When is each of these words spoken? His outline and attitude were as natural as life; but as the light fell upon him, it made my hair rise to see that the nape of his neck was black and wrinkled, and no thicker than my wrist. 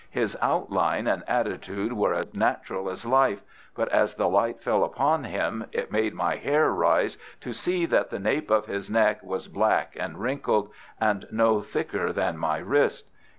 His 0.09 0.35
outline 0.41 1.05
and 1.05 1.21
attitude 1.27 1.93
were 1.93 2.15
as 2.15 2.33
natural 2.33 2.89
as 2.89 3.05
life; 3.05 3.43
but 3.75 3.87
as 3.89 4.15
the 4.15 4.27
light 4.27 4.59
fell 4.59 4.83
upon 4.83 5.25
him, 5.25 5.65
it 5.71 5.91
made 5.91 6.15
my 6.15 6.37
hair 6.37 6.71
rise 6.71 7.19
to 7.41 7.53
see 7.53 7.85
that 7.85 8.09
the 8.09 8.17
nape 8.17 8.49
of 8.49 8.65
his 8.65 8.89
neck 8.89 9.21
was 9.21 9.47
black 9.47 9.95
and 9.95 10.17
wrinkled, 10.17 10.71
and 10.99 11.27
no 11.31 11.61
thicker 11.61 12.11
than 12.11 12.35
my 12.35 12.57
wrist. 12.57 13.11